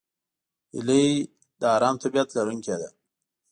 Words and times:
هیلۍ 0.73 1.07
د 1.59 1.61
آرام 1.75 1.95
طبیعت 2.03 2.29
لرونکې 2.37 2.75
ده 2.81 2.89